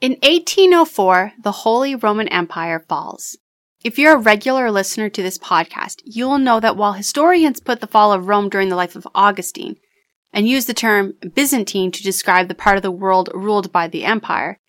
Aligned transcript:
In 0.00 0.12
1804, 0.22 1.32
the 1.42 1.50
Holy 1.50 1.96
Roman 1.96 2.28
Empire 2.28 2.84
falls. 2.88 3.36
If 3.82 3.98
you're 3.98 4.14
a 4.14 4.18
regular 4.18 4.70
listener 4.70 5.08
to 5.08 5.22
this 5.22 5.38
podcast, 5.38 6.02
you'll 6.04 6.38
know 6.38 6.60
that 6.60 6.76
while 6.76 6.92
historians 6.92 7.58
put 7.58 7.80
the 7.80 7.88
fall 7.88 8.12
of 8.12 8.28
Rome 8.28 8.48
during 8.48 8.68
the 8.68 8.76
life 8.76 8.94
of 8.94 9.08
Augustine 9.12 9.74
and 10.32 10.46
use 10.46 10.66
the 10.66 10.74
term 10.74 11.14
Byzantine 11.34 11.90
to 11.90 12.02
describe 12.02 12.46
the 12.46 12.54
part 12.54 12.76
of 12.76 12.84
the 12.84 12.92
world 12.92 13.28
ruled 13.34 13.72
by 13.72 13.88
the 13.88 14.04
empire, 14.04 14.60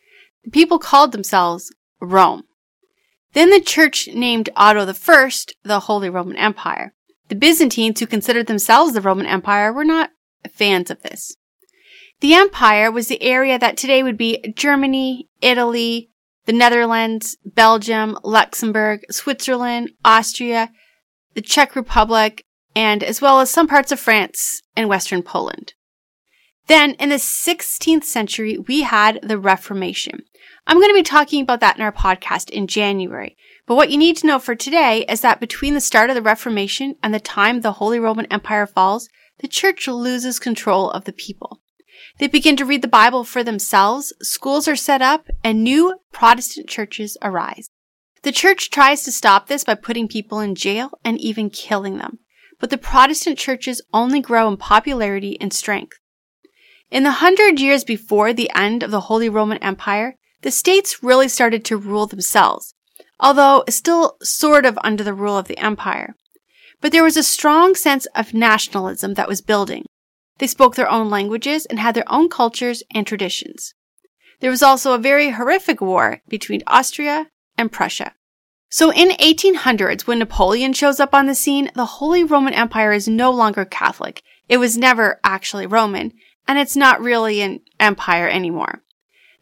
the 0.43 0.49
people 0.49 0.79
called 0.79 1.11
themselves 1.11 1.71
Rome. 2.01 2.45
Then 3.33 3.51
the 3.51 3.61
church 3.61 4.09
named 4.11 4.49
Otto 4.55 4.81
I 4.81 5.31
the 5.63 5.81
Holy 5.81 6.09
Roman 6.09 6.37
Empire. 6.37 6.95
The 7.27 7.35
Byzantines, 7.35 7.99
who 7.99 8.07
considered 8.07 8.47
themselves 8.47 8.93
the 8.93 9.01
Roman 9.01 9.27
Empire, 9.27 9.71
were 9.71 9.85
not 9.85 10.09
fans 10.51 10.89
of 10.89 11.03
this. 11.03 11.35
The 12.21 12.33
empire 12.33 12.91
was 12.91 13.07
the 13.07 13.21
area 13.21 13.57
that 13.57 13.77
today 13.77 14.03
would 14.03 14.17
be 14.17 14.53
Germany, 14.55 15.29
Italy, 15.41 16.09
the 16.45 16.53
Netherlands, 16.53 17.37
Belgium, 17.45 18.17
Luxembourg, 18.23 19.01
Switzerland, 19.09 19.91
Austria, 20.03 20.71
the 21.33 21.41
Czech 21.41 21.75
Republic, 21.75 22.43
and 22.75 23.03
as 23.03 23.21
well 23.21 23.39
as 23.39 23.49
some 23.49 23.67
parts 23.67 23.91
of 23.91 23.99
France 23.99 24.61
and 24.75 24.89
Western 24.89 25.23
Poland. 25.23 25.73
Then 26.67 26.91
in 26.95 27.09
the 27.09 27.15
16th 27.15 28.03
century, 28.03 28.57
we 28.57 28.81
had 28.81 29.19
the 29.23 29.39
Reformation. 29.39 30.23
I'm 30.67 30.77
going 30.77 30.89
to 30.89 30.99
be 30.99 31.03
talking 31.03 31.41
about 31.41 31.61
that 31.61 31.77
in 31.77 31.81
our 31.81 31.91
podcast 31.91 32.49
in 32.49 32.67
January. 32.67 33.37
But 33.65 33.75
what 33.75 33.89
you 33.89 33.97
need 33.97 34.17
to 34.17 34.27
know 34.27 34.39
for 34.39 34.55
today 34.55 35.05
is 35.07 35.21
that 35.21 35.39
between 35.39 35.73
the 35.73 35.81
start 35.81 36.09
of 36.09 36.15
the 36.15 36.21
Reformation 36.21 36.95
and 37.01 37.13
the 37.13 37.19
time 37.19 37.61
the 37.61 37.73
Holy 37.73 37.97
Roman 37.97 38.25
Empire 38.25 38.67
falls, 38.67 39.07
the 39.39 39.47
church 39.47 39.87
loses 39.87 40.37
control 40.37 40.91
of 40.91 41.05
the 41.05 41.13
people. 41.13 41.61
They 42.19 42.27
begin 42.27 42.55
to 42.57 42.65
read 42.65 42.81
the 42.81 42.87
Bible 42.87 43.23
for 43.23 43.43
themselves, 43.43 44.13
schools 44.21 44.67
are 44.67 44.75
set 44.75 45.01
up, 45.01 45.27
and 45.43 45.63
new 45.63 45.99
Protestant 46.11 46.67
churches 46.67 47.17
arise. 47.21 47.69
The 48.23 48.31
church 48.31 48.69
tries 48.69 49.03
to 49.03 49.11
stop 49.11 49.47
this 49.47 49.63
by 49.63 49.75
putting 49.75 50.07
people 50.07 50.39
in 50.39 50.55
jail 50.55 50.91
and 51.05 51.17
even 51.19 51.49
killing 51.49 51.97
them. 51.97 52.19
But 52.59 52.69
the 52.69 52.77
Protestant 52.77 53.37
churches 53.37 53.81
only 53.93 54.19
grow 54.19 54.47
in 54.49 54.57
popularity 54.57 55.39
and 55.39 55.53
strength. 55.53 55.97
In 56.91 57.03
the 57.03 57.11
hundred 57.11 57.59
years 57.59 57.83
before 57.83 58.33
the 58.33 58.51
end 58.53 58.83
of 58.83 58.91
the 58.91 59.01
Holy 59.01 59.29
Roman 59.29 59.59
Empire, 59.59 60.15
the 60.41 60.51
states 60.51 61.03
really 61.03 61.27
started 61.27 61.63
to 61.65 61.77
rule 61.77 62.07
themselves, 62.07 62.73
although 63.19 63.63
still 63.69 64.17
sort 64.21 64.65
of 64.65 64.79
under 64.83 65.03
the 65.03 65.13
rule 65.13 65.37
of 65.37 65.47
the 65.47 65.57
empire. 65.57 66.15
But 66.81 66.91
there 66.91 67.03
was 67.03 67.17
a 67.17 67.23
strong 67.23 67.75
sense 67.75 68.05
of 68.15 68.33
nationalism 68.33 69.13
that 69.13 69.27
was 69.27 69.41
building. 69.41 69.85
They 70.39 70.47
spoke 70.47 70.75
their 70.75 70.89
own 70.89 71.09
languages 71.09 71.65
and 71.65 71.79
had 71.79 71.95
their 71.95 72.11
own 72.11 72.29
cultures 72.29 72.81
and 72.93 73.05
traditions. 73.05 73.75
There 74.39 74.49
was 74.49 74.63
also 74.63 74.93
a 74.93 74.97
very 74.97 75.31
horrific 75.31 75.81
war 75.81 76.21
between 76.27 76.63
Austria 76.65 77.27
and 77.57 77.71
Prussia. 77.71 78.13
So 78.69 78.91
in 78.91 79.09
1800s, 79.09 80.01
when 80.01 80.19
Napoleon 80.19 80.73
shows 80.73 80.99
up 80.99 81.13
on 81.13 81.25
the 81.25 81.35
scene, 81.35 81.71
the 81.75 81.85
Holy 81.85 82.23
Roman 82.23 82.53
Empire 82.53 82.93
is 82.93 83.07
no 83.07 83.31
longer 83.31 83.65
Catholic. 83.65 84.21
It 84.47 84.57
was 84.57 84.77
never 84.77 85.19
actually 85.23 85.65
Roman, 85.65 86.13
and 86.47 86.57
it's 86.57 86.75
not 86.75 87.01
really 87.01 87.41
an 87.41 87.61
empire 87.79 88.29
anymore. 88.29 88.83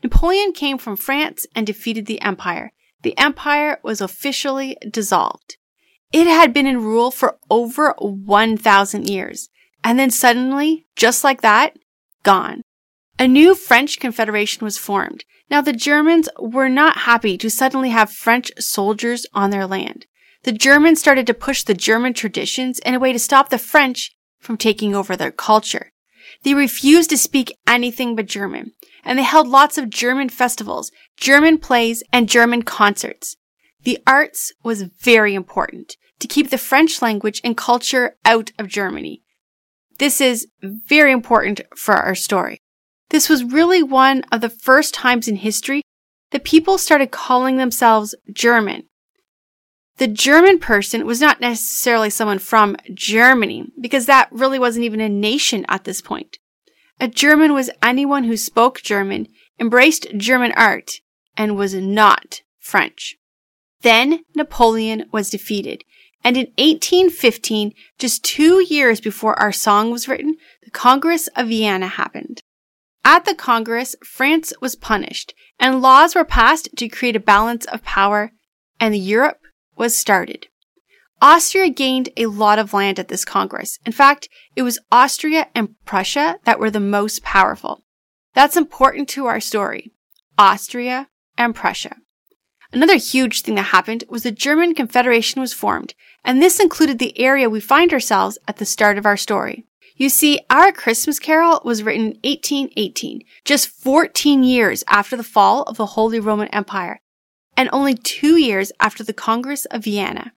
Napoleon 0.01 0.53
came 0.53 0.77
from 0.77 0.95
France 0.95 1.45
and 1.55 1.67
defeated 1.67 2.05
the 2.05 2.21
empire. 2.21 2.71
The 3.03 3.17
empire 3.17 3.79
was 3.83 4.01
officially 4.01 4.77
dissolved. 4.89 5.57
It 6.11 6.25
had 6.25 6.53
been 6.53 6.67
in 6.67 6.81
rule 6.81 7.11
for 7.11 7.37
over 7.49 7.93
1,000 7.99 9.09
years. 9.09 9.49
And 9.83 9.97
then 9.97 10.11
suddenly, 10.11 10.85
just 10.95 11.23
like 11.23 11.41
that, 11.41 11.77
gone. 12.23 12.61
A 13.19 13.27
new 13.27 13.55
French 13.55 13.99
confederation 13.99 14.63
was 14.63 14.77
formed. 14.77 15.23
Now 15.49 15.61
the 15.61 15.73
Germans 15.73 16.29
were 16.39 16.69
not 16.69 16.99
happy 16.99 17.37
to 17.37 17.49
suddenly 17.49 17.89
have 17.89 18.11
French 18.11 18.51
soldiers 18.59 19.25
on 19.33 19.49
their 19.49 19.65
land. 19.65 20.05
The 20.43 20.51
Germans 20.51 20.99
started 20.99 21.25
to 21.27 21.33
push 21.33 21.63
the 21.63 21.73
German 21.73 22.13
traditions 22.13 22.79
in 22.79 22.93
a 22.93 22.99
way 22.99 23.11
to 23.13 23.19
stop 23.19 23.49
the 23.49 23.57
French 23.57 24.11
from 24.39 24.57
taking 24.57 24.93
over 24.93 25.15
their 25.15 25.31
culture. 25.31 25.91
They 26.43 26.53
refused 26.53 27.09
to 27.09 27.17
speak 27.17 27.57
anything 27.65 28.15
but 28.15 28.27
German, 28.27 28.73
and 29.03 29.17
they 29.17 29.23
held 29.23 29.47
lots 29.47 29.77
of 29.77 29.89
German 29.89 30.29
festivals, 30.29 30.91
German 31.15 31.57
plays, 31.57 32.03
and 32.13 32.29
German 32.29 32.61
concerts. 32.61 33.37
The 33.83 33.99
arts 34.05 34.53
was 34.63 34.83
very 34.83 35.33
important 35.33 35.95
to 36.19 36.27
keep 36.27 36.49
the 36.49 36.57
French 36.57 37.01
language 37.01 37.41
and 37.43 37.55
culture 37.55 38.17
out 38.25 38.51
of 38.59 38.67
Germany. 38.67 39.23
This 39.97 40.21
is 40.21 40.47
very 40.61 41.11
important 41.11 41.61
for 41.75 41.95
our 41.95 42.15
story. 42.15 42.59
This 43.09 43.29
was 43.29 43.43
really 43.43 43.81
one 43.81 44.23
of 44.31 44.41
the 44.41 44.49
first 44.49 44.93
times 44.93 45.27
in 45.27 45.37
history 45.37 45.81
that 46.31 46.43
people 46.43 46.77
started 46.77 47.11
calling 47.11 47.57
themselves 47.57 48.13
German. 48.31 48.83
The 49.97 50.07
German 50.07 50.59
person 50.59 51.05
was 51.07 51.19
not 51.19 51.41
necessarily 51.41 52.11
someone 52.11 52.37
from 52.37 52.75
Germany, 52.93 53.71
because 53.79 54.05
that 54.05 54.31
really 54.31 54.59
wasn't 54.59 54.85
even 54.85 55.01
a 55.01 55.09
nation 55.09 55.65
at 55.67 55.85
this 55.85 56.01
point. 56.01 56.37
A 56.99 57.07
German 57.07 57.53
was 57.53 57.71
anyone 57.81 58.25
who 58.25 58.37
spoke 58.37 58.81
German, 58.81 59.27
embraced 59.59 60.07
German 60.17 60.51
art, 60.55 60.99
and 61.35 61.55
was 61.55 61.73
not 61.73 62.41
French. 62.59 63.15
Then 63.81 64.23
Napoleon 64.35 65.05
was 65.11 65.29
defeated, 65.29 65.83
and 66.27 66.35
in 66.35 66.47
1815, 66.57 67.71
just 67.97 68.21
two 68.21 68.61
years 68.61 68.99
before 68.99 69.39
our 69.39 69.53
song 69.53 69.91
was 69.91 70.09
written, 70.09 70.35
the 70.61 70.71
Congress 70.71 71.27
of 71.37 71.47
Vienna 71.47 71.87
happened. 71.87 72.41
At 73.05 73.23
the 73.23 73.33
Congress, 73.33 73.95
France 74.03 74.51
was 74.59 74.75
punished, 74.75 75.33
and 75.57 75.81
laws 75.81 76.15
were 76.15 76.25
passed 76.25 76.67
to 76.75 76.89
create 76.89 77.15
a 77.15 77.21
balance 77.21 77.63
of 77.67 77.81
power, 77.81 78.33
and 78.77 78.93
Europe 78.93 79.39
was 79.77 79.95
started. 79.95 80.47
Austria 81.21 81.69
gained 81.69 82.09
a 82.17 82.25
lot 82.25 82.59
of 82.59 82.73
land 82.73 82.99
at 82.99 83.07
this 83.07 83.23
Congress. 83.23 83.79
In 83.85 83.93
fact, 83.93 84.27
it 84.53 84.63
was 84.63 84.79
Austria 84.91 85.47
and 85.55 85.75
Prussia 85.85 86.39
that 86.43 86.59
were 86.59 86.69
the 86.69 86.81
most 86.81 87.23
powerful. 87.23 87.85
That's 88.33 88.57
important 88.57 89.07
to 89.11 89.27
our 89.27 89.39
story. 89.39 89.93
Austria 90.37 91.07
and 91.37 91.55
Prussia. 91.55 91.95
Another 92.73 92.97
huge 92.97 93.41
thing 93.41 93.55
that 93.55 93.63
happened 93.63 94.03
was 94.09 94.23
the 94.23 94.31
German 94.31 94.73
Confederation 94.73 95.41
was 95.41 95.53
formed, 95.53 95.93
and 96.23 96.41
this 96.41 96.59
included 96.59 96.99
the 96.99 97.17
area 97.19 97.49
we 97.49 97.59
find 97.59 97.93
ourselves 97.93 98.37
at 98.47 98.57
the 98.57 98.65
start 98.65 98.97
of 98.97 99.05
our 99.05 99.17
story. 99.17 99.65
You 99.95 100.09
see, 100.09 100.41
our 100.49 100.71
Christmas 100.71 101.17
Carol 101.17 101.61
was 101.63 101.81
written 101.81 102.07
in 102.07 102.19
1818, 102.23 103.23
just 103.45 103.69
14 103.69 104.43
years 104.43 104.83
after 104.87 105.17
the 105.17 105.23
fall 105.23 105.63
of 105.63 105.77
the 105.77 105.87
Holy 105.87 106.19
Roman 106.19 106.49
Empire, 106.49 106.99
and 107.55 107.69
only 107.71 107.95
two 107.95 108.35
years 108.37 108.71
after 108.79 109.03
the 109.03 109.13
Congress 109.13 109.65
of 109.65 109.85
Vienna. 109.85 110.33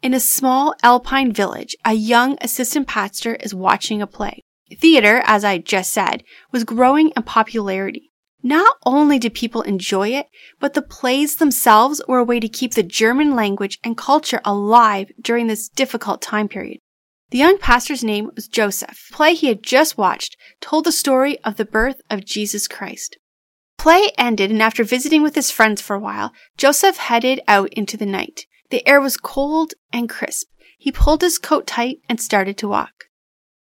In 0.00 0.14
a 0.14 0.20
small 0.20 0.74
alpine 0.84 1.32
village, 1.32 1.74
a 1.84 1.94
young 1.94 2.38
assistant 2.40 2.86
pastor 2.86 3.34
is 3.34 3.52
watching 3.52 4.00
a 4.00 4.06
play. 4.06 4.42
Theater, 4.76 5.22
as 5.24 5.44
I 5.44 5.58
just 5.58 5.92
said, 5.92 6.22
was 6.52 6.62
growing 6.62 7.10
in 7.16 7.22
popularity. 7.24 8.07
Not 8.42 8.76
only 8.86 9.18
did 9.18 9.34
people 9.34 9.62
enjoy 9.62 10.08
it, 10.08 10.26
but 10.60 10.74
the 10.74 10.82
plays 10.82 11.36
themselves 11.36 12.00
were 12.06 12.18
a 12.18 12.24
way 12.24 12.38
to 12.38 12.48
keep 12.48 12.74
the 12.74 12.82
German 12.82 13.34
language 13.34 13.78
and 13.82 13.96
culture 13.96 14.40
alive 14.44 15.10
during 15.20 15.48
this 15.48 15.68
difficult 15.68 16.22
time 16.22 16.48
period. 16.48 16.78
The 17.30 17.38
young 17.38 17.58
pastor's 17.58 18.04
name 18.04 18.30
was 18.34 18.48
Joseph. 18.48 19.08
The 19.10 19.16
play 19.16 19.34
he 19.34 19.48
had 19.48 19.62
just 19.62 19.98
watched 19.98 20.36
told 20.60 20.84
the 20.84 20.92
story 20.92 21.38
of 21.40 21.56
the 21.56 21.64
birth 21.64 22.00
of 22.08 22.24
Jesus 22.24 22.68
Christ. 22.68 23.18
Play 23.76 24.10
ended, 24.16 24.50
and 24.50 24.62
after 24.62 24.82
visiting 24.82 25.22
with 25.22 25.34
his 25.34 25.50
friends 25.50 25.82
for 25.82 25.94
a 25.94 26.00
while, 26.00 26.32
Joseph 26.56 26.96
headed 26.96 27.40
out 27.46 27.72
into 27.74 27.96
the 27.96 28.06
night. 28.06 28.46
The 28.70 28.86
air 28.88 29.00
was 29.00 29.16
cold 29.16 29.74
and 29.92 30.08
crisp. 30.08 30.48
He 30.78 30.90
pulled 30.92 31.22
his 31.22 31.38
coat 31.38 31.66
tight 31.66 31.98
and 32.08 32.20
started 32.20 32.56
to 32.58 32.68
walk. 32.68 33.04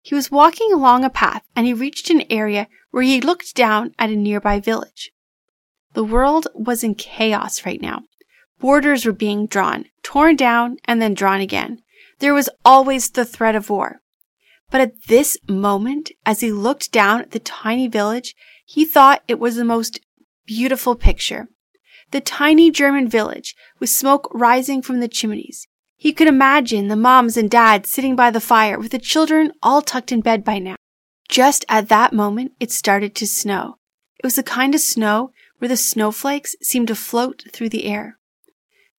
He 0.01 0.15
was 0.15 0.31
walking 0.31 0.71
along 0.71 1.03
a 1.03 1.09
path 1.09 1.43
and 1.55 1.67
he 1.67 1.73
reached 1.73 2.09
an 2.09 2.23
area 2.29 2.67
where 2.91 3.03
he 3.03 3.21
looked 3.21 3.55
down 3.55 3.93
at 3.99 4.09
a 4.09 4.15
nearby 4.15 4.59
village. 4.59 5.11
The 5.93 6.03
world 6.03 6.47
was 6.53 6.83
in 6.83 6.95
chaos 6.95 7.65
right 7.65 7.81
now. 7.81 8.03
Borders 8.59 9.05
were 9.05 9.13
being 9.13 9.47
drawn, 9.47 9.85
torn 10.03 10.35
down, 10.35 10.77
and 10.85 11.01
then 11.01 11.13
drawn 11.13 11.41
again. 11.41 11.81
There 12.19 12.33
was 12.33 12.49
always 12.65 13.09
the 13.09 13.25
threat 13.25 13.55
of 13.55 13.69
war. 13.69 14.01
But 14.69 14.81
at 14.81 15.03
this 15.07 15.37
moment, 15.47 16.11
as 16.25 16.41
he 16.41 16.51
looked 16.51 16.91
down 16.91 17.21
at 17.21 17.31
the 17.31 17.39
tiny 17.39 17.87
village, 17.87 18.35
he 18.65 18.85
thought 18.85 19.23
it 19.27 19.39
was 19.39 19.55
the 19.55 19.65
most 19.65 19.99
beautiful 20.45 20.95
picture. 20.95 21.47
The 22.11 22.21
tiny 22.21 22.69
German 22.69 23.07
village 23.07 23.55
with 23.79 23.89
smoke 23.89 24.29
rising 24.33 24.81
from 24.81 24.99
the 24.99 25.07
chimneys. 25.07 25.67
He 25.99 26.13
could 26.13 26.29
imagine 26.29 26.87
the 26.87 26.95
moms 26.95 27.35
and 27.35 27.51
dads 27.51 27.91
sitting 27.91 28.15
by 28.15 28.31
the 28.31 28.39
fire 28.39 28.79
with 28.79 28.91
the 28.91 28.99
children 28.99 29.51
all 29.61 29.81
tucked 29.81 30.13
in 30.13 30.21
bed 30.21 30.45
by 30.45 30.57
now. 30.57 30.77
Just 31.27 31.65
at 31.67 31.89
that 31.89 32.13
moment, 32.13 32.53
it 32.57 32.71
started 32.71 33.13
to 33.15 33.27
snow. 33.27 33.75
It 34.17 34.25
was 34.25 34.35
the 34.35 34.43
kind 34.43 34.73
of 34.73 34.79
snow 34.79 35.31
where 35.57 35.67
the 35.67 35.75
snowflakes 35.75 36.55
seemed 36.61 36.87
to 36.87 36.95
float 36.95 37.43
through 37.51 37.67
the 37.67 37.83
air. 37.83 38.17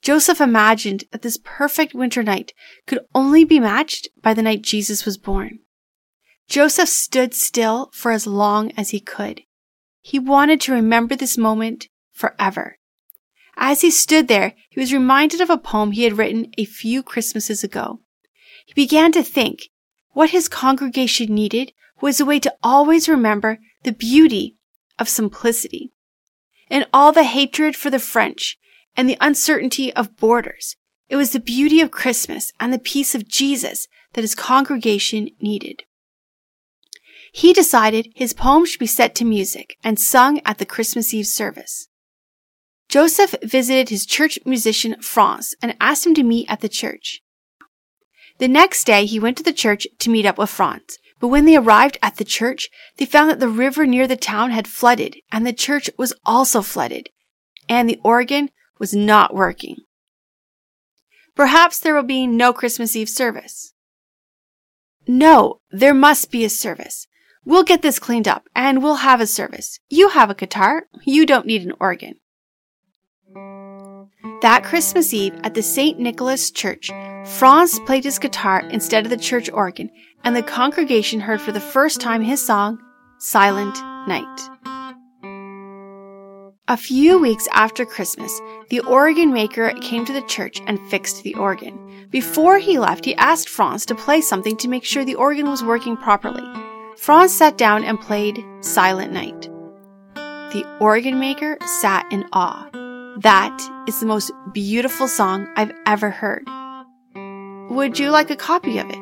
Joseph 0.02 0.42
imagined 0.42 1.04
that 1.10 1.22
this 1.22 1.40
perfect 1.42 1.94
winter 1.94 2.22
night 2.22 2.52
could 2.86 3.00
only 3.14 3.44
be 3.44 3.58
matched 3.58 4.08
by 4.20 4.34
the 4.34 4.42
night 4.42 4.60
Jesus 4.60 5.06
was 5.06 5.16
born. 5.16 5.60
Joseph 6.50 6.90
stood 6.90 7.32
still 7.32 7.88
for 7.94 8.10
as 8.12 8.26
long 8.26 8.72
as 8.76 8.90
he 8.90 9.00
could. 9.00 9.40
He 10.02 10.18
wanted 10.18 10.60
to 10.62 10.72
remember 10.72 11.16
this 11.16 11.38
moment 11.38 11.88
forever. 12.12 12.76
As 13.56 13.80
he 13.82 13.90
stood 13.90 14.28
there, 14.28 14.54
he 14.68 14.80
was 14.80 14.92
reminded 14.92 15.40
of 15.40 15.50
a 15.50 15.58
poem 15.58 15.92
he 15.92 16.04
had 16.04 16.18
written 16.18 16.52
a 16.56 16.64
few 16.64 17.02
Christmases 17.02 17.62
ago. 17.62 18.00
He 18.66 18.72
began 18.74 19.12
to 19.12 19.22
think 19.22 19.70
what 20.12 20.30
his 20.30 20.48
congregation 20.48 21.34
needed 21.34 21.72
was 22.00 22.20
a 22.20 22.24
way 22.24 22.40
to 22.40 22.54
always 22.62 23.08
remember 23.08 23.58
the 23.82 23.92
beauty 23.92 24.56
of 24.98 25.08
simplicity. 25.08 25.92
In 26.68 26.86
all 26.92 27.12
the 27.12 27.24
hatred 27.24 27.76
for 27.76 27.90
the 27.90 27.98
French 27.98 28.56
and 28.96 29.08
the 29.08 29.18
uncertainty 29.20 29.92
of 29.94 30.16
borders, 30.16 30.76
it 31.08 31.16
was 31.16 31.32
the 31.32 31.40
beauty 31.40 31.80
of 31.80 31.90
Christmas 31.90 32.52
and 32.60 32.72
the 32.72 32.78
peace 32.78 33.14
of 33.14 33.28
Jesus 33.28 33.88
that 34.12 34.22
his 34.22 34.34
congregation 34.34 35.30
needed. 35.40 35.82
He 37.32 37.52
decided 37.52 38.12
his 38.14 38.32
poem 38.32 38.64
should 38.64 38.80
be 38.80 38.86
set 38.86 39.14
to 39.16 39.24
music 39.24 39.76
and 39.84 39.98
sung 39.98 40.40
at 40.44 40.58
the 40.58 40.66
Christmas 40.66 41.12
Eve 41.12 41.26
service. 41.26 41.88
Joseph 42.90 43.36
visited 43.40 43.88
his 43.88 44.04
church 44.04 44.36
musician 44.44 45.00
Franz 45.00 45.54
and 45.62 45.76
asked 45.80 46.04
him 46.04 46.14
to 46.14 46.24
meet 46.24 46.50
at 46.50 46.60
the 46.60 46.68
church. 46.68 47.22
The 48.38 48.48
next 48.48 48.82
day 48.82 49.06
he 49.06 49.20
went 49.20 49.36
to 49.36 49.44
the 49.44 49.52
church 49.52 49.86
to 50.00 50.10
meet 50.10 50.26
up 50.26 50.36
with 50.36 50.50
Franz, 50.50 50.98
but 51.20 51.28
when 51.28 51.44
they 51.44 51.56
arrived 51.56 51.98
at 52.02 52.16
the 52.16 52.24
church, 52.24 52.68
they 52.96 53.06
found 53.06 53.30
that 53.30 53.38
the 53.38 53.48
river 53.48 53.86
near 53.86 54.08
the 54.08 54.16
town 54.16 54.50
had 54.50 54.66
flooded 54.66 55.18
and 55.30 55.46
the 55.46 55.52
church 55.52 55.88
was 55.96 56.12
also 56.26 56.62
flooded, 56.62 57.10
and 57.68 57.88
the 57.88 58.00
organ 58.02 58.50
was 58.80 58.92
not 58.92 59.34
working. 59.34 59.76
Perhaps 61.36 61.78
there 61.78 61.94
will 61.94 62.02
be 62.02 62.26
no 62.26 62.52
Christmas 62.52 62.96
Eve 62.96 63.08
service. 63.08 63.72
No, 65.06 65.60
there 65.70 65.94
must 65.94 66.32
be 66.32 66.44
a 66.44 66.50
service. 66.50 67.06
We'll 67.44 67.62
get 67.62 67.82
this 67.82 68.00
cleaned 68.00 68.26
up 68.26 68.48
and 68.52 68.82
we'll 68.82 68.96
have 68.96 69.20
a 69.20 69.28
service. 69.28 69.78
You 69.88 70.08
have 70.08 70.28
a 70.28 70.34
guitar. 70.34 70.86
You 71.04 71.24
don't 71.24 71.46
need 71.46 71.62
an 71.62 71.72
organ. 71.78 72.16
That 74.42 74.64
Christmas 74.64 75.12
Eve 75.12 75.38
at 75.44 75.52
the 75.52 75.62
St. 75.62 75.98
Nicholas 75.98 76.50
Church, 76.50 76.90
Franz 77.26 77.78
played 77.80 78.04
his 78.04 78.18
guitar 78.18 78.60
instead 78.70 79.04
of 79.04 79.10
the 79.10 79.18
church 79.18 79.50
organ, 79.50 79.90
and 80.24 80.34
the 80.34 80.42
congregation 80.42 81.20
heard 81.20 81.42
for 81.42 81.52
the 81.52 81.60
first 81.60 82.00
time 82.00 82.22
his 82.22 82.44
song, 82.44 82.78
Silent 83.18 83.76
Night. 84.08 84.24
A 86.68 86.76
few 86.76 87.18
weeks 87.18 87.48
after 87.52 87.84
Christmas, 87.84 88.40
the 88.70 88.80
organ 88.80 89.30
maker 89.30 89.74
came 89.82 90.06
to 90.06 90.12
the 90.12 90.22
church 90.22 90.62
and 90.66 90.80
fixed 90.88 91.22
the 91.22 91.34
organ. 91.34 92.08
Before 92.08 92.58
he 92.58 92.78
left, 92.78 93.04
he 93.04 93.14
asked 93.16 93.50
Franz 93.50 93.84
to 93.86 93.94
play 93.94 94.22
something 94.22 94.56
to 94.56 94.68
make 94.68 94.84
sure 94.84 95.04
the 95.04 95.16
organ 95.16 95.50
was 95.50 95.62
working 95.62 95.98
properly. 95.98 96.44
Franz 96.96 97.34
sat 97.34 97.58
down 97.58 97.84
and 97.84 98.00
played 98.00 98.42
Silent 98.62 99.12
Night. 99.12 99.50
The 100.14 100.64
organ 100.80 101.20
maker 101.20 101.58
sat 101.80 102.10
in 102.10 102.24
awe. 102.32 102.70
That 103.22 103.84
is 103.86 104.00
the 104.00 104.06
most 104.06 104.32
beautiful 104.54 105.06
song 105.06 105.46
I've 105.54 105.74
ever 105.84 106.08
heard. 106.08 106.48
Would 107.68 107.98
you 107.98 108.10
like 108.10 108.30
a 108.30 108.36
copy 108.36 108.78
of 108.78 108.88
it? 108.88 108.98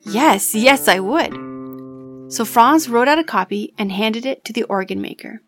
Yes, 0.00 0.54
yes, 0.54 0.88
I 0.88 1.00
would. 1.00 2.32
So 2.32 2.46
Franz 2.46 2.88
wrote 2.88 3.06
out 3.06 3.18
a 3.18 3.24
copy 3.24 3.74
and 3.76 3.92
handed 3.92 4.24
it 4.24 4.46
to 4.46 4.54
the 4.54 4.62
organ 4.62 5.02
maker. 5.02 5.42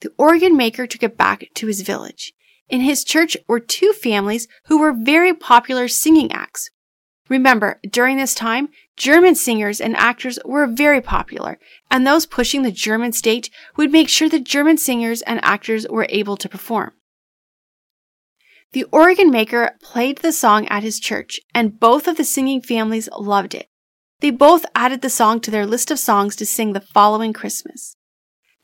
The 0.00 0.10
organ 0.18 0.56
maker 0.56 0.88
took 0.88 1.04
it 1.04 1.16
back 1.16 1.44
to 1.54 1.68
his 1.68 1.82
village. 1.82 2.32
In 2.68 2.80
his 2.80 3.04
church 3.04 3.36
were 3.46 3.60
two 3.60 3.92
families 3.92 4.48
who 4.64 4.80
were 4.80 4.92
very 4.92 5.32
popular 5.32 5.86
singing 5.86 6.32
acts. 6.32 6.68
Remember, 7.28 7.78
during 7.88 8.16
this 8.16 8.34
time, 8.34 8.68
German 8.96 9.34
singers 9.34 9.80
and 9.80 9.96
actors 9.96 10.38
were 10.44 10.66
very 10.66 11.00
popular, 11.00 11.58
and 11.90 12.06
those 12.06 12.26
pushing 12.26 12.62
the 12.62 12.72
German 12.72 13.12
state 13.12 13.50
would 13.76 13.92
make 13.92 14.08
sure 14.08 14.28
that 14.28 14.44
German 14.44 14.78
singers 14.78 15.22
and 15.22 15.38
actors 15.44 15.86
were 15.88 16.06
able 16.08 16.36
to 16.36 16.48
perform. 16.48 16.92
The 18.72 18.84
organ 18.84 19.30
maker 19.30 19.76
played 19.82 20.18
the 20.18 20.32
song 20.32 20.66
at 20.68 20.82
his 20.82 21.00
church, 21.00 21.40
and 21.54 21.78
both 21.78 22.06
of 22.06 22.16
the 22.16 22.24
singing 22.24 22.60
families 22.60 23.08
loved 23.18 23.54
it. 23.54 23.68
They 24.20 24.30
both 24.30 24.66
added 24.74 25.00
the 25.00 25.10
song 25.10 25.40
to 25.40 25.50
their 25.50 25.66
list 25.66 25.90
of 25.90 25.98
songs 25.98 26.34
to 26.36 26.46
sing 26.46 26.72
the 26.72 26.80
following 26.80 27.32
Christmas. 27.32 27.94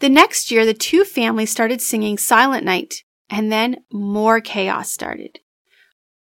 The 0.00 0.08
next 0.08 0.50
year, 0.50 0.66
the 0.66 0.74
two 0.74 1.04
families 1.04 1.50
started 1.50 1.80
singing 1.80 2.18
Silent 2.18 2.64
Night, 2.64 2.94
and 3.30 3.52
then 3.52 3.76
more 3.92 4.40
chaos 4.40 4.90
started. 4.90 5.38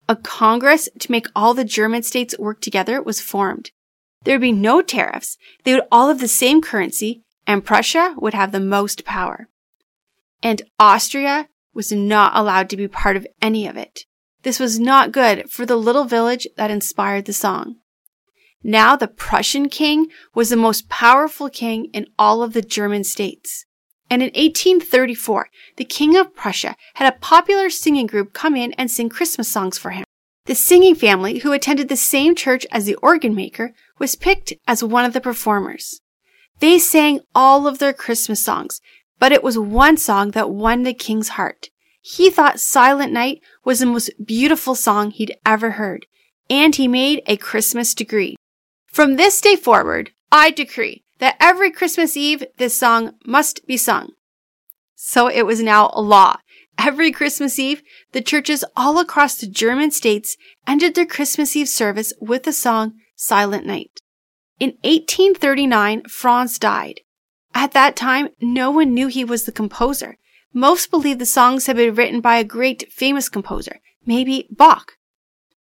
A 0.07 0.16
Congress 0.16 0.88
to 1.00 1.12
make 1.12 1.28
all 1.36 1.54
the 1.54 1.66
German 1.66 2.04
states 2.04 2.38
work 2.38 2.62
together 2.62 3.02
was 3.02 3.19
formed. 3.19 3.72
There 4.24 4.36
would 4.36 4.42
be 4.42 4.52
no 4.52 4.81
tariffs. 4.81 5.38
They 5.63 5.74
would 5.74 5.88
all 5.92 6.10
have 6.10 6.19
the 6.19 6.28
same 6.28 6.62
currency 6.62 7.24
and 7.48 7.66
Prussia 7.66 8.16
would 8.18 8.34
have 8.34 8.52
the 8.52 8.60
most 8.60 9.06
power. 9.06 9.48
And 10.42 10.62
Austria 10.80 11.48
was 11.74 11.92
not 11.92 12.36
allowed 12.36 12.69
to 12.69 12.78
be 12.78 12.88
part 12.88 13.18
of 13.18 13.28
any 13.42 13.68
of 13.68 13.78
it. 13.78 14.06
This 14.44 14.60
was 14.60 14.80
not 14.80 15.12
good 15.12 15.50
for 15.50 15.66
the 15.66 15.75
little 15.75 16.06
village 16.06 16.48
that 16.56 16.72
inspired 16.72 17.25
the 17.25 17.34
song. 17.34 17.78
Now 18.63 18.96
the 18.96 19.08
Prussian 19.08 19.69
king 19.69 20.08
was 20.34 20.50
the 20.50 20.56
most 20.56 20.90
powerful 20.90 21.50
king 21.50 21.90
in 21.94 22.08
all 22.18 22.42
of 22.42 22.54
the 22.54 22.62
German 22.62 23.04
states. 23.04 23.66
And 24.10 24.22
in 24.22 24.28
1834, 24.28 25.50
the 25.78 25.86
king 25.86 26.16
of 26.16 26.36
Prussia 26.36 26.75
had 26.96 27.12
a 27.12 27.18
popular 27.18 27.69
singing 27.69 28.07
group 28.07 28.34
come 28.34 28.56
in 28.56 28.74
and 28.74 28.90
sing 28.90 29.10
Christmas 29.10 29.48
songs 29.48 29.78
for 29.78 29.92
him. 29.92 30.06
The 30.46 30.56
singing 30.56 30.94
family, 30.94 31.40
who 31.40 31.52
attended 31.54 31.90
the 31.90 31.98
same 31.98 32.36
church 32.36 32.68
as 32.72 32.86
the 32.86 32.96
organ 32.96 33.34
maker, 33.34 33.74
was 33.98 34.16
picked 34.16 34.54
as 34.68 34.84
one 34.84 35.04
of 35.04 35.13
the 35.13 35.22
performers. 35.22 36.02
They 36.60 36.78
sang 36.78 37.22
all 37.34 37.68
of 37.68 37.80
their 37.80 37.94
Christmas 37.94 38.44
songs, 38.44 38.80
but 39.18 39.31
it 39.31 39.44
was 39.44 39.57
one 39.57 39.98
song 39.98 40.31
that 40.31 40.51
won 40.51 40.84
the 40.84 40.94
king's 40.94 41.30
heart. 41.30 41.69
He 42.01 42.30
thought 42.30 42.60
Silent 42.60 43.12
Night 43.12 43.42
was 43.63 43.80
the 43.80 43.88
most 43.88 44.12
beautiful 44.24 44.75
song 44.75 45.10
he'd 45.10 45.36
ever 45.44 45.72
heard, 45.72 46.06
and 46.48 46.75
he 46.75 46.88
made 46.88 47.24
a 47.25 47.38
Christmas 47.38 47.96
decree. 47.96 48.36
From 48.86 49.16
this 49.16 49.42
day 49.42 49.56
forward, 49.56 50.12
I 50.31 50.51
decree 50.51 51.05
that 51.19 51.38
every 51.39 51.71
Christmas 51.71 52.17
Eve 52.17 52.44
this 52.57 52.77
song 52.77 53.13
must 53.25 53.65
be 53.67 53.77
sung. 53.77 54.12
So 54.95 55.27
it 55.27 55.45
was 55.45 55.62
now 55.62 55.91
a 55.94 56.01
law. 56.01 56.38
Every 56.77 57.12
Christmas 57.12 57.57
Eve, 57.57 57.81
the 58.12 58.21
churches 58.21 58.65
all 58.75 59.00
across 59.00 59.35
the 59.35 59.47
German 59.47 59.91
states 59.91 60.35
ended 60.67 60.95
their 60.95 61.06
Christmas 61.06 61.56
Eve 61.56 61.69
service 61.69 62.12
with 62.19 62.44
the 62.44 62.51
song 62.51 62.94
Silent 63.15 63.65
Night. 63.65 64.01
In 64.59 64.71
1839, 64.83 66.03
Franz 66.06 66.59
died. 66.59 67.01
At 67.53 67.71
that 67.71 67.95
time, 67.95 68.29
no 68.41 68.71
one 68.71 68.94
knew 68.94 69.07
he 69.07 69.23
was 69.23 69.45
the 69.45 69.51
composer. 69.51 70.17
Most 70.53 70.91
believed 70.91 71.19
the 71.19 71.25
songs 71.25 71.67
had 71.67 71.77
been 71.77 71.95
written 71.95 72.19
by 72.19 72.38
a 72.38 72.43
great 72.43 72.91
famous 72.91 73.29
composer, 73.29 73.79
maybe 74.05 74.48
Bach. 74.50 74.93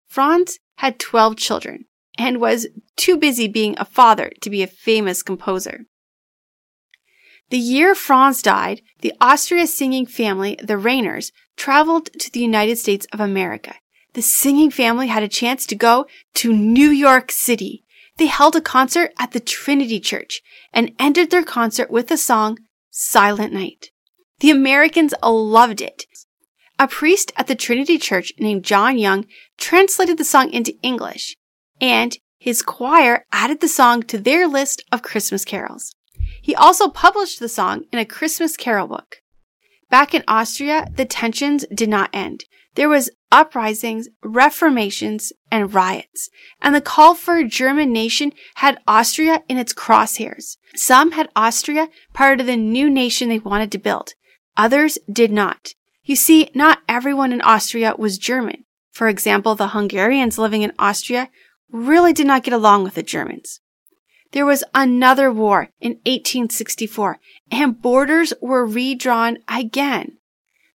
Franz 0.06 0.58
had 0.76 0.98
12 0.98 1.36
children 1.36 1.84
and 2.18 2.40
was 2.40 2.66
too 2.96 3.16
busy 3.16 3.48
being 3.48 3.74
a 3.78 3.84
father 3.84 4.30
to 4.40 4.50
be 4.50 4.62
a 4.62 4.68
famous 4.68 5.22
composer. 5.22 5.86
The 7.50 7.58
year 7.58 7.94
Franz 7.94 8.42
died, 8.42 8.82
the 9.00 9.12
Austria 9.20 9.66
singing 9.66 10.06
family, 10.06 10.58
the 10.62 10.78
Rainers, 10.78 11.30
traveled 11.56 12.12
to 12.18 12.30
the 12.30 12.40
United 12.40 12.78
States 12.78 13.06
of 13.12 13.20
America. 13.20 13.74
The 14.14 14.22
singing 14.22 14.70
family 14.70 15.08
had 15.08 15.22
a 15.22 15.28
chance 15.28 15.66
to 15.66 15.74
go 15.74 16.06
to 16.34 16.52
New 16.52 16.88
York 16.88 17.30
City. 17.30 17.84
They 18.16 18.26
held 18.26 18.56
a 18.56 18.60
concert 18.60 19.12
at 19.18 19.32
the 19.32 19.40
Trinity 19.40 20.00
Church 20.00 20.40
and 20.72 20.92
ended 20.98 21.30
their 21.30 21.42
concert 21.42 21.90
with 21.90 22.08
the 22.08 22.16
song 22.16 22.58
Silent 22.90 23.52
Night. 23.52 23.90
The 24.40 24.50
Americans 24.50 25.14
loved 25.22 25.80
it. 25.80 26.04
A 26.78 26.88
priest 26.88 27.32
at 27.36 27.46
the 27.46 27.54
Trinity 27.54 27.98
Church 27.98 28.32
named 28.38 28.64
John 28.64 28.98
Young 28.98 29.26
translated 29.58 30.18
the 30.18 30.24
song 30.24 30.52
into 30.52 30.76
English, 30.82 31.36
and 31.80 32.16
his 32.38 32.62
choir 32.62 33.24
added 33.32 33.60
the 33.60 33.68
song 33.68 34.02
to 34.04 34.18
their 34.18 34.46
list 34.46 34.84
of 34.92 35.02
Christmas 35.02 35.44
carols. 35.44 35.94
He 36.42 36.54
also 36.54 36.88
published 36.88 37.40
the 37.40 37.48
song 37.48 37.84
in 37.92 37.98
a 37.98 38.04
Christmas 38.04 38.56
carol 38.56 38.86
book. 38.86 39.16
Back 39.90 40.14
in 40.14 40.24
Austria, 40.28 40.86
the 40.94 41.04
tensions 41.04 41.64
did 41.74 41.88
not 41.88 42.10
end. 42.12 42.44
There 42.74 42.88
was 42.88 43.10
uprisings, 43.30 44.08
reformations, 44.22 45.32
and 45.50 45.72
riots. 45.72 46.28
And 46.60 46.74
the 46.74 46.80
call 46.80 47.14
for 47.14 47.36
a 47.36 47.48
German 47.48 47.92
nation 47.92 48.32
had 48.56 48.80
Austria 48.86 49.42
in 49.48 49.56
its 49.56 49.72
crosshairs. 49.72 50.56
Some 50.74 51.12
had 51.12 51.30
Austria 51.34 51.88
part 52.12 52.40
of 52.40 52.46
the 52.46 52.56
new 52.56 52.90
nation 52.90 53.28
they 53.28 53.38
wanted 53.38 53.70
to 53.72 53.78
build. 53.78 54.14
Others 54.56 54.98
did 55.10 55.32
not. 55.32 55.74
You 56.04 56.16
see, 56.16 56.50
not 56.54 56.82
everyone 56.88 57.32
in 57.32 57.40
Austria 57.40 57.94
was 57.96 58.18
German. 58.18 58.64
For 58.92 59.08
example, 59.08 59.54
the 59.54 59.68
Hungarians 59.68 60.38
living 60.38 60.62
in 60.62 60.72
Austria 60.78 61.28
really 61.74 62.12
did 62.12 62.26
not 62.26 62.44
get 62.44 62.54
along 62.54 62.84
with 62.84 62.94
the 62.94 63.02
Germans. 63.02 63.60
There 64.30 64.46
was 64.46 64.64
another 64.74 65.30
war 65.30 65.70
in 65.80 65.92
1864 66.06 67.18
and 67.50 67.82
borders 67.82 68.32
were 68.40 68.64
redrawn 68.64 69.38
again. 69.48 70.18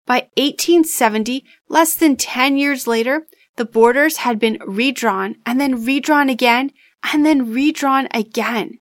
By 0.06 0.27
1870, 0.36 1.46
less 1.70 1.96
than 1.96 2.15
10 2.15 2.58
years 2.58 2.86
later, 2.86 3.27
the 3.56 3.65
borders 3.65 4.18
had 4.18 4.39
been 4.39 4.60
redrawn 4.65 5.36
and 5.46 5.60
then 5.60 5.86
redrawn 5.86 6.29
again 6.29 6.72
and 7.12 7.25
then 7.25 7.53
redrawn 7.53 8.08
again. 8.12 8.79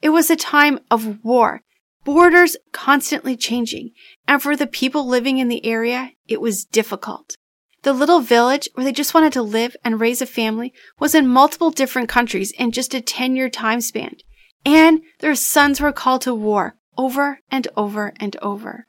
It 0.00 0.10
was 0.10 0.30
a 0.30 0.36
time 0.36 0.80
of 0.90 1.22
war, 1.22 1.62
borders 2.04 2.56
constantly 2.72 3.36
changing, 3.36 3.90
and 4.26 4.42
for 4.42 4.56
the 4.56 4.66
people 4.66 5.06
living 5.06 5.38
in 5.38 5.48
the 5.48 5.64
area, 5.66 6.12
it 6.28 6.40
was 6.40 6.64
difficult. 6.64 7.36
The 7.82 7.92
little 7.92 8.20
village 8.20 8.68
where 8.74 8.84
they 8.84 8.92
just 8.92 9.12
wanted 9.12 9.32
to 9.32 9.42
live 9.42 9.76
and 9.84 10.00
raise 10.00 10.22
a 10.22 10.26
family 10.26 10.72
was 11.00 11.14
in 11.14 11.26
multiple 11.26 11.70
different 11.70 12.08
countries 12.08 12.52
in 12.52 12.70
just 12.70 12.94
a 12.94 13.00
10 13.00 13.34
year 13.34 13.48
time 13.48 13.80
span. 13.80 14.16
And 14.64 15.02
their 15.18 15.34
sons 15.34 15.80
were 15.80 15.92
called 15.92 16.22
to 16.22 16.34
war 16.34 16.76
over 16.96 17.40
and 17.50 17.66
over 17.76 18.12
and 18.20 18.36
over. 18.40 18.86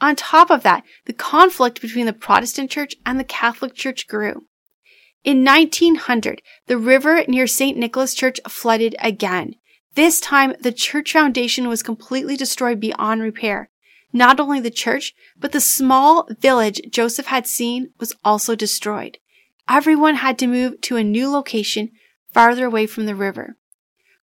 On 0.00 0.14
top 0.16 0.50
of 0.50 0.62
that, 0.62 0.84
the 1.06 1.12
conflict 1.12 1.80
between 1.80 2.06
the 2.06 2.12
Protestant 2.12 2.70
church 2.70 2.94
and 3.04 3.18
the 3.18 3.24
Catholic 3.24 3.74
church 3.74 4.06
grew. 4.06 4.46
In 5.24 5.44
1900, 5.44 6.40
the 6.66 6.78
river 6.78 7.24
near 7.26 7.46
St. 7.46 7.76
Nicholas 7.76 8.14
Church 8.14 8.38
flooded 8.48 8.94
again. 9.00 9.54
This 9.94 10.20
time, 10.20 10.54
the 10.60 10.70
church 10.70 11.12
foundation 11.12 11.66
was 11.66 11.82
completely 11.82 12.36
destroyed 12.36 12.78
beyond 12.78 13.20
repair. 13.20 13.68
Not 14.12 14.40
only 14.40 14.60
the 14.60 14.70
church, 14.70 15.14
but 15.38 15.52
the 15.52 15.60
small 15.60 16.28
village 16.40 16.80
Joseph 16.90 17.26
had 17.26 17.46
seen 17.46 17.90
was 17.98 18.14
also 18.24 18.54
destroyed. 18.54 19.18
Everyone 19.68 20.16
had 20.16 20.38
to 20.38 20.46
move 20.46 20.80
to 20.82 20.96
a 20.96 21.04
new 21.04 21.30
location 21.30 21.90
farther 22.32 22.66
away 22.66 22.86
from 22.86 23.06
the 23.06 23.14
river. 23.14 23.56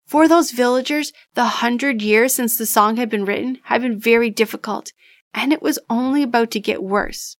For 0.07 0.29
those 0.29 0.51
villagers, 0.51 1.13
the 1.35 1.45
hundred 1.45 2.03
years 2.03 2.35
since 2.35 2.57
the 2.57 2.67
song 2.67 2.97
had 2.97 3.11
been 3.11 3.25
written 3.25 3.59
had 3.65 3.83
been 3.83 3.99
very 3.99 4.31
difficult, 4.31 4.93
and 5.33 5.53
it 5.53 5.63
was 5.63 5.79
only 5.91 6.23
about 6.23 6.51
to 6.53 6.61
get 6.61 6.83
worse. 6.83 7.37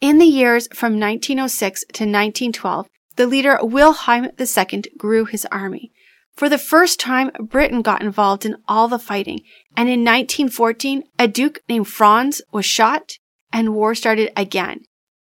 In 0.00 0.18
the 0.18 0.26
years 0.26 0.68
from 0.72 0.98
1906 0.98 1.80
to 1.80 2.04
1912, 2.04 2.88
the 3.16 3.26
leader 3.26 3.58
Wilhelm 3.62 4.28
II 4.38 4.84
grew 4.98 5.24
his 5.24 5.46
army. 5.46 5.92
For 6.34 6.48
the 6.48 6.58
first 6.58 6.98
time, 6.98 7.30
Britain 7.38 7.80
got 7.82 8.02
involved 8.02 8.44
in 8.44 8.56
all 8.66 8.88
the 8.88 8.98
fighting, 8.98 9.40
and 9.76 9.88
in 9.88 10.00
1914, 10.00 11.04
a 11.18 11.28
duke 11.28 11.60
named 11.68 11.86
Franz 11.86 12.42
was 12.52 12.66
shot 12.66 13.18
and 13.52 13.74
war 13.74 13.94
started 13.94 14.32
again. 14.36 14.80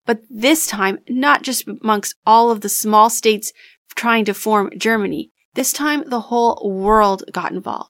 But 0.05 0.21
this 0.29 0.65
time, 0.65 0.99
not 1.09 1.43
just 1.43 1.67
amongst 1.67 2.15
all 2.25 2.51
of 2.51 2.61
the 2.61 2.69
small 2.69 3.09
states 3.09 3.51
trying 3.95 4.25
to 4.25 4.33
form 4.33 4.71
Germany, 4.77 5.31
this 5.55 5.73
time 5.73 6.03
the 6.07 6.21
whole 6.21 6.71
world 6.73 7.23
got 7.31 7.51
involved. 7.51 7.89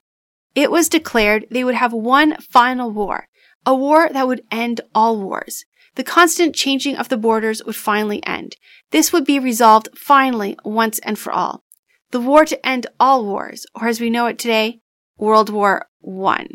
It 0.56 0.72
was 0.72 0.90
declared 0.90 1.46
they 1.50 1.64
would 1.64 1.76
have 1.76 1.94
one 1.94 2.38
final 2.38 2.92
war, 2.92 3.28
a 3.66 3.76
war 3.76 4.10
that 4.12 4.28
would 4.28 4.44
end 4.52 4.82
all 4.94 5.20
wars. 5.20 5.66
The 5.96 6.04
constant 6.04 6.56
changing 6.56 6.98
of 6.98 7.10
the 7.10 7.18
borders 7.18 7.64
would 7.64 7.76
finally 7.76 8.26
end. 8.26 8.56
This 8.92 9.14
would 9.14 9.26
be 9.26 9.40
resolved 9.40 9.90
finally 9.96 10.58
once 10.66 11.00
and 11.00 11.18
for 11.18 11.32
all. 11.32 11.64
The 12.14 12.22
war 12.22 12.46
to 12.46 12.64
end 12.64 12.86
all 13.00 13.26
wars, 13.26 13.66
or 13.74 13.88
as 13.88 14.00
we 14.00 14.12
know 14.12 14.28
it 14.28 14.38
today, 14.38 14.82
World 15.18 15.50
War 15.50 15.88
I. 16.24 16.46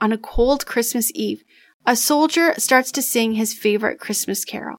On 0.00 0.12
a 0.12 0.16
cold 0.16 0.66
Christmas 0.66 1.10
Eve, 1.16 1.42
a 1.84 1.96
soldier 1.96 2.54
starts 2.58 2.92
to 2.92 3.02
sing 3.02 3.32
his 3.32 3.52
favorite 3.52 3.98
Christmas 3.98 4.44
carol. 4.44 4.76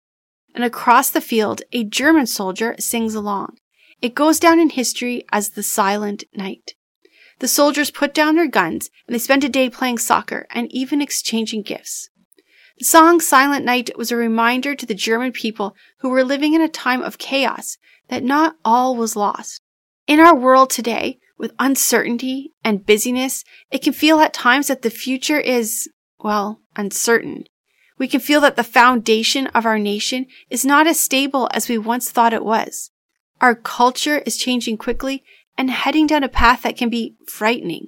And 0.55 0.63
across 0.63 1.09
the 1.09 1.19
field, 1.19 1.63
a 1.73 1.83
German 1.83 2.27
soldier 2.27 2.75
sings 2.79 3.13
along. 3.13 3.57
It 4.01 4.15
goes 4.15 4.39
down 4.39 4.57
in 4.57 4.69
history 4.69 5.25
as 5.33 5.49
the 5.49 5.63
Silent 5.63 6.23
Night. 6.33 6.75
The 7.39 7.49
soldiers 7.49 7.91
put 7.91 8.13
down 8.13 8.35
their 8.35 8.47
guns 8.47 8.89
and 9.05 9.13
they 9.13 9.19
spent 9.19 9.43
a 9.43 9.49
day 9.49 9.69
playing 9.69 9.97
soccer 9.97 10.47
and 10.51 10.71
even 10.71 11.01
exchanging 11.01 11.61
gifts. 11.61 12.09
The 12.79 12.85
song 12.85 13.19
Silent 13.19 13.65
Night 13.65 13.97
was 13.97 14.13
a 14.13 14.15
reminder 14.15 14.75
to 14.75 14.85
the 14.85 14.95
German 14.95 15.33
people 15.33 15.75
who 15.99 16.07
were 16.07 16.23
living 16.23 16.53
in 16.53 16.61
a 16.61 16.69
time 16.69 17.01
of 17.01 17.17
chaos 17.17 17.77
that 18.07 18.23
not 18.23 18.55
all 18.63 18.95
was 18.95 19.17
lost. 19.17 19.59
In 20.07 20.19
our 20.19 20.35
world 20.35 20.69
today, 20.69 21.19
with 21.37 21.53
uncertainty 21.59 22.53
and 22.63 22.85
busyness, 22.85 23.43
it 23.71 23.81
can 23.81 23.93
feel 23.93 24.19
at 24.19 24.33
times 24.33 24.67
that 24.67 24.81
the 24.81 24.89
future 24.89 25.39
is, 25.39 25.89
well, 26.19 26.59
uncertain. 26.75 27.45
We 27.97 28.07
can 28.07 28.19
feel 28.19 28.41
that 28.41 28.55
the 28.55 28.63
foundation 28.63 29.47
of 29.47 29.65
our 29.65 29.79
nation 29.79 30.25
is 30.49 30.65
not 30.65 30.87
as 30.87 30.99
stable 30.99 31.49
as 31.53 31.69
we 31.69 31.77
once 31.77 32.11
thought 32.11 32.33
it 32.33 32.43
was. 32.43 32.91
Our 33.39 33.55
culture 33.55 34.19
is 34.19 34.37
changing 34.37 34.77
quickly 34.77 35.23
and 35.57 35.69
heading 35.69 36.07
down 36.07 36.23
a 36.23 36.29
path 36.29 36.63
that 36.63 36.77
can 36.77 36.89
be 36.89 37.15
frightening. 37.27 37.87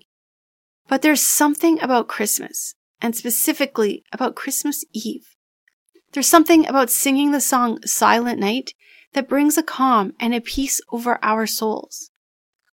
But 0.87 1.01
there's 1.01 1.21
something 1.21 1.81
about 1.81 2.07
Christmas, 2.07 2.75
and 3.01 3.15
specifically 3.15 4.03
about 4.11 4.35
Christmas 4.35 4.85
Eve. 4.93 5.35
There's 6.13 6.27
something 6.27 6.67
about 6.67 6.89
singing 6.89 7.31
the 7.31 7.41
song 7.41 7.81
Silent 7.85 8.39
Night 8.39 8.73
that 9.15 9.29
brings 9.29 9.57
a 9.57 9.63
calm 9.63 10.13
and 10.19 10.35
a 10.35 10.41
peace 10.41 10.81
over 10.91 11.17
our 11.23 11.47
souls. 11.47 12.11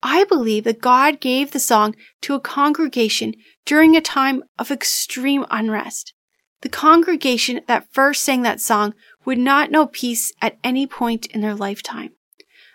I 0.02 0.24
believe 0.24 0.64
that 0.64 0.82
God 0.82 1.18
gave 1.18 1.50
the 1.50 1.58
song 1.58 1.96
to 2.20 2.34
a 2.34 2.40
congregation 2.40 3.34
during 3.64 3.96
a 3.96 4.02
time 4.02 4.44
of 4.58 4.70
extreme 4.70 5.46
unrest. 5.50 6.12
The 6.60 6.68
congregation 6.68 7.62
that 7.66 7.92
first 7.92 8.22
sang 8.22 8.42
that 8.42 8.60
song 8.60 8.94
would 9.24 9.38
not 9.38 9.70
know 9.70 9.86
peace 9.86 10.30
at 10.42 10.58
any 10.62 10.86
point 10.86 11.26
in 11.26 11.40
their 11.40 11.54
lifetime. 11.54 12.10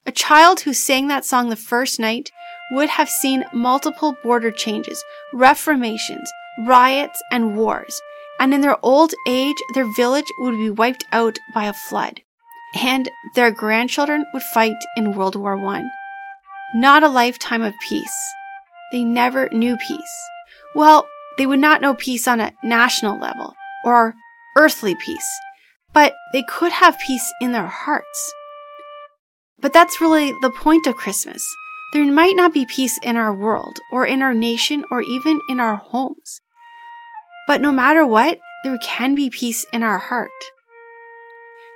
A 0.07 0.11
child 0.11 0.61
who 0.61 0.73
sang 0.73 1.07
that 1.07 1.23
song 1.23 1.49
the 1.49 1.55
first 1.55 1.99
night 1.99 2.31
would 2.71 2.89
have 2.89 3.09
seen 3.09 3.45
multiple 3.53 4.15
border 4.23 4.49
changes, 4.49 5.03
reformations, 5.33 6.31
riots, 6.65 7.21
and 7.31 7.55
wars, 7.55 8.01
and 8.39 8.55
in 8.55 8.61
their 8.61 8.83
old 8.83 9.13
age, 9.27 9.57
their 9.75 9.93
village 9.93 10.25
would 10.39 10.57
be 10.57 10.71
wiped 10.71 11.05
out 11.11 11.37
by 11.53 11.65
a 11.65 11.73
flood. 11.73 12.21
And 12.75 13.09
their 13.35 13.51
grandchildren 13.51 14.25
would 14.33 14.43
fight 14.43 14.77
in 14.95 15.13
World 15.15 15.35
War 15.35 15.57
I. 15.57 15.83
Not 16.73 17.03
a 17.03 17.09
lifetime 17.09 17.61
of 17.61 17.73
peace. 17.87 18.33
They 18.91 19.03
never 19.03 19.49
knew 19.51 19.77
peace. 19.77 20.29
Well, 20.73 21.07
they 21.37 21.45
would 21.45 21.59
not 21.59 21.81
know 21.81 21.95
peace 21.95 22.27
on 22.27 22.39
a 22.39 22.53
national 22.63 23.19
level 23.19 23.53
or 23.83 24.15
earthly 24.57 24.95
peace, 24.95 25.39
but 25.93 26.13
they 26.33 26.43
could 26.43 26.71
have 26.71 26.99
peace 26.99 27.31
in 27.41 27.51
their 27.51 27.67
hearts. 27.67 28.33
But 29.59 29.73
that's 29.73 30.01
really 30.01 30.33
the 30.41 30.51
point 30.51 30.87
of 30.87 30.95
Christmas. 30.95 31.45
There 31.93 32.05
might 32.09 32.35
not 32.35 32.53
be 32.53 32.65
peace 32.65 32.97
in 33.03 33.17
our 33.17 33.33
world, 33.33 33.77
or 33.91 34.05
in 34.05 34.21
our 34.21 34.33
nation, 34.33 34.85
or 34.89 35.01
even 35.01 35.41
in 35.49 35.59
our 35.59 35.75
homes. 35.75 36.41
But 37.47 37.59
no 37.59 37.71
matter 37.71 38.05
what, 38.05 38.39
there 38.63 38.77
can 38.81 39.13
be 39.13 39.29
peace 39.29 39.65
in 39.73 39.83
our 39.83 39.97
heart. 39.97 40.31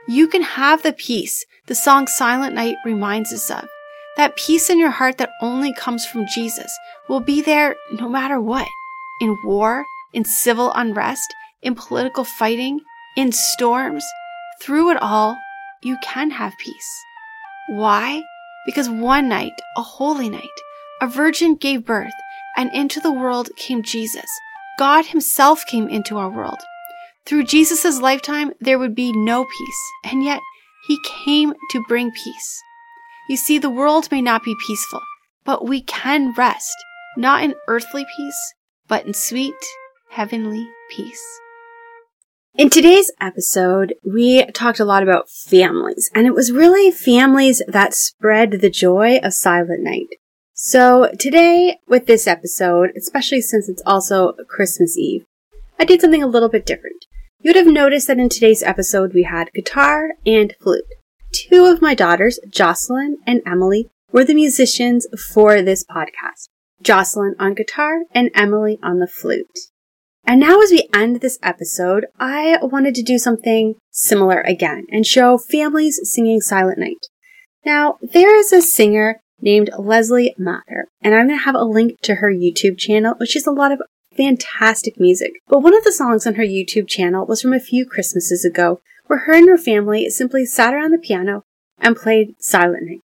You 0.07 0.27
can 0.27 0.43
have 0.43 0.83
the 0.83 0.93
peace 0.93 1.43
the 1.65 1.74
song 1.74 2.05
Silent 2.05 2.53
Night 2.53 2.75
reminds 2.85 3.33
us 3.33 3.50
of. 3.50 3.67
That 4.17 4.35
peace 4.35 4.69
in 4.69 4.77
your 4.77 4.91
heart 4.91 5.17
that 5.17 5.31
only 5.41 5.74
comes 5.74 6.05
from 6.05 6.27
Jesus 6.27 6.71
will 7.09 7.21
be 7.21 7.41
there 7.41 7.75
no 7.91 8.07
matter 8.07 8.39
what. 8.39 8.67
In 9.19 9.35
war, 9.43 9.83
in 10.13 10.24
civil 10.24 10.71
unrest, 10.74 11.33
in 11.63 11.74
political 11.74 12.24
fighting, 12.24 12.81
in 13.17 13.31
storms, 13.31 14.05
through 14.62 14.91
it 14.91 15.01
all, 15.01 15.38
you 15.81 15.97
can 16.03 16.29
have 16.29 16.53
peace. 16.59 17.03
Why? 17.69 18.21
Because 18.67 18.88
one 18.88 19.27
night, 19.27 19.53
a 19.75 19.81
holy 19.81 20.29
night, 20.29 20.43
a 21.01 21.07
virgin 21.07 21.55
gave 21.55 21.83
birth, 21.83 22.13
and 22.55 22.71
into 22.74 23.00
the 23.00 23.12
world 23.12 23.50
came 23.57 23.81
Jesus. 23.81 24.29
God 24.77 25.07
Himself 25.07 25.65
came 25.65 25.89
into 25.89 26.17
our 26.17 26.29
world. 26.29 26.59
Through 27.27 27.46
Jesus' 27.46 28.00
lifetime, 28.00 28.53
there 28.62 28.77
would 28.77 28.94
be 28.94 29.12
no 29.12 29.46
peace, 29.46 29.91
and 30.03 30.24
yet 30.24 30.41
He 30.88 31.00
came 31.25 31.53
to 31.72 31.84
bring 31.88 32.12
peace. 32.12 32.62
You 33.27 33.36
see, 33.36 33.58
the 33.58 33.70
world 33.70 34.12
may 34.12 34.22
not 34.22 34.44
be 34.44 34.55
peaceful, 34.67 35.01
but 35.44 35.67
we 35.67 35.82
can 35.82 36.34
rest, 36.34 36.75
not 37.17 37.44
in 37.44 37.55
earthly 37.67 38.05
peace, 38.15 38.53
but 38.88 39.08
in 39.08 39.15
sweet, 39.15 39.55
heavenly 40.12 40.70
peace. 40.91 41.24
In 42.53 42.70
today's 42.70 43.12
episode, 43.20 43.96
we 44.05 44.46
talked 44.51 44.79
a 44.79 44.86
lot 44.86 45.01
about 45.01 45.27
families, 45.27 46.12
and 46.13 46.27
it 46.27 46.36
was 46.36 46.51
really 46.51 46.91
families 46.91 47.63
that 47.67 47.96
spread 47.96 48.62
the 48.62 48.70
joy 48.70 49.17
of 49.24 49.34
Silent 49.34 49.82
Night. 49.82 50.08
So 50.53 51.10
today, 51.17 51.79
with 51.88 52.05
this 52.05 52.27
episode, 52.27 52.91
especially 52.96 53.41
since 53.41 53.67
it's 53.67 53.82
also 53.84 54.34
Christmas 54.48 54.96
Eve, 54.96 55.25
I 55.77 55.86
did 55.86 56.01
something 56.01 56.24
a 56.24 56.27
little 56.27 56.50
bit 56.50 56.65
different. 56.65 57.05
You 57.39 57.50
would 57.50 57.55
have 57.58 57.67
noticed 57.67 58.08
that 58.08 58.17
in 58.17 58.29
today's 58.29 58.63
episode 58.63 59.13
we 59.13 59.24
had 59.24 59.51
guitar 59.53 60.12
and 60.25 60.55
flute. 60.62 60.86
Two 61.32 61.65
of 61.65 61.82
my 61.82 61.94
daughters, 61.94 62.39
Jocelyn 62.50 63.17
and 63.27 63.41
Emily, 63.46 63.89
were 64.12 64.24
the 64.24 64.34
musicians 64.34 65.05
for 65.34 65.62
this 65.62 65.84
podcast. 65.84 66.48
Jocelyn 66.82 67.36
on 67.39 67.53
guitar 67.53 68.03
and 68.13 68.32
Emily 68.34 68.79
on 68.82 69.00
the 69.00 69.08
flute. 69.08 69.60
And 70.25 70.39
now 70.39 70.62
as 70.62 70.72
we 70.72 70.88
end 70.94 71.22
this 71.22 71.38
episode, 71.44 72.08
I 72.17 72.58
wanted 72.62 72.96
to 72.96 73.03
do 73.03 73.17
something 73.17 73.75
similar 73.91 74.41
again 74.41 74.86
and 74.89 75.05
show 75.05 75.38
families 75.38 76.00
singing 76.03 76.41
Silent 76.41 76.79
Night. 76.79 77.08
Now, 77.65 77.98
there 78.01 78.36
is 78.36 78.51
a 78.53 78.62
singer 78.62 79.22
named 79.39 79.70
Leslie 79.77 80.34
Mather, 80.38 80.88
and 81.01 81.13
I'm 81.13 81.27
going 81.27 81.39
to 81.39 81.46
have 81.46 81.55
a 81.55 81.63
link 81.63 82.00
to 82.03 82.15
her 82.15 82.32
YouTube 82.32 82.77
channel, 82.77 83.15
which 83.20 83.34
has 83.34 83.46
a 83.46 83.51
lot 83.51 83.72
of 83.72 83.82
fantastic 84.15 85.00
music. 85.00 85.34
But 85.48 85.60
one 85.60 85.75
of 85.75 85.84
the 85.84 85.91
songs 85.91 86.25
on 86.25 86.36
her 86.36 86.43
YouTube 86.43 86.88
channel 86.88 87.25
was 87.25 87.41
from 87.41 87.53
a 87.53 87.60
few 87.60 87.86
Christmases 87.86 88.45
ago, 88.45 88.81
where 89.07 89.19
her 89.19 89.34
and 89.34 89.50
her 89.50 89.57
family 89.57 90.10
simply 90.10 90.45
sat 90.45 90.74
around 90.74 90.91
the 90.91 90.98
piano 90.98 91.43
and 91.79 91.95
played 91.95 92.36
Silent 92.39 92.84
Night. 92.88 93.01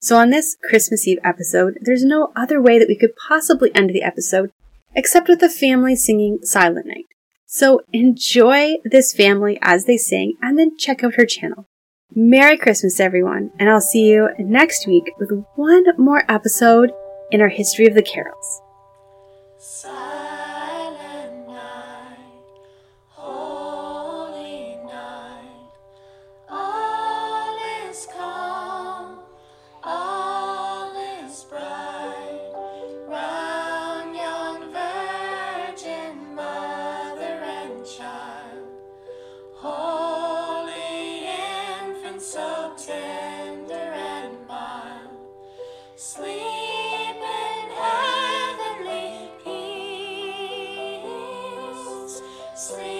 So 0.00 0.16
on 0.16 0.30
this 0.30 0.56
Christmas 0.68 1.06
Eve 1.06 1.18
episode, 1.22 1.78
there's 1.82 2.04
no 2.04 2.32
other 2.34 2.60
way 2.60 2.78
that 2.78 2.88
we 2.88 2.96
could 2.96 3.14
possibly 3.28 3.70
end 3.74 3.90
the 3.90 4.02
episode 4.02 4.50
except 4.94 5.28
with 5.28 5.40
the 5.40 5.48
family 5.48 5.94
singing 5.94 6.38
Silent 6.42 6.86
Night. 6.86 7.06
So 7.46 7.80
enjoy 7.92 8.74
this 8.84 9.12
family 9.12 9.58
as 9.60 9.84
they 9.84 9.96
sing 9.96 10.34
and 10.40 10.58
then 10.58 10.76
check 10.78 11.04
out 11.04 11.14
her 11.14 11.26
channel. 11.26 11.66
Merry 12.14 12.56
Christmas, 12.56 12.98
everyone, 12.98 13.52
and 13.58 13.68
I'll 13.68 13.80
see 13.80 14.08
you 14.08 14.30
next 14.38 14.86
week 14.86 15.04
with 15.18 15.30
one 15.54 15.84
more 15.96 16.24
episode 16.28 16.92
in 17.30 17.40
our 17.40 17.48
History 17.48 17.86
of 17.86 17.94
the 17.94 18.02
Carols. 18.02 18.62
sleep. 52.60 52.99